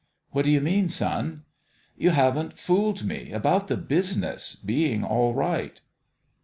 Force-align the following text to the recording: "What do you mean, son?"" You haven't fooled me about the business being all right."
"What 0.31 0.45
do 0.45 0.49
you 0.51 0.61
mean, 0.61 0.89
son?"" 0.89 1.43
You 1.95 2.09
haven't 2.09 2.57
fooled 2.57 3.03
me 3.05 3.31
about 3.31 3.67
the 3.67 3.77
business 3.77 4.55
being 4.55 5.03
all 5.03 5.35
right." 5.35 5.79